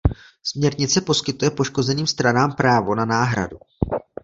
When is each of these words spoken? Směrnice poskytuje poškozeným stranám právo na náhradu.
Směrnice 0.43 1.01
poskytuje 1.01 1.51
poškozeným 1.51 2.07
stranám 2.07 2.51
právo 2.53 2.95
na 2.95 3.05
náhradu. 3.05 3.57